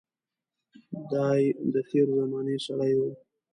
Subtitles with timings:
[1.11, 1.43] دای
[1.73, 3.01] د تېرې زمانې سړی و.